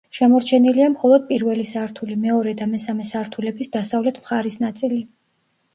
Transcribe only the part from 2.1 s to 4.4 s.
მეორე და მესამე სართულების დასავლეთ